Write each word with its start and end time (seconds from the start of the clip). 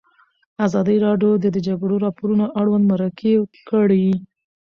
ازادي 0.67 0.97
راډیو 1.05 1.31
د 1.43 1.45
د 1.55 1.57
جګړې 1.67 1.95
راپورونه 2.05 2.45
اړوند 2.59 2.85
مرکې 2.91 3.33
کړي. 3.69 4.07